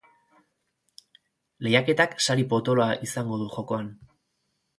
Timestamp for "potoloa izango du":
2.55-3.51